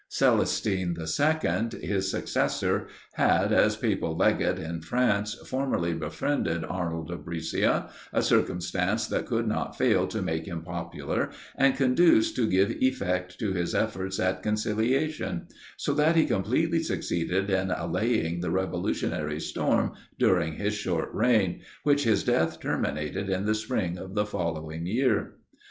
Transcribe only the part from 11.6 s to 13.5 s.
conduce to give effect